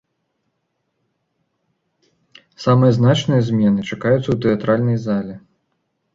Самыя 2.65 2.97
значныя 2.97 3.45
змены 3.51 3.87
чакаюцца 3.93 4.27
ў 4.31 4.37
тэатральнай 4.49 4.97
зале. 5.07 5.35